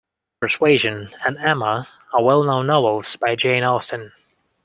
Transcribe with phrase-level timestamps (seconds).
[0.39, 4.11] Persuasion and Emma are well-known novels by Jane Austen